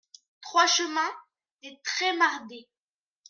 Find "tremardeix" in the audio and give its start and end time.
1.83-2.67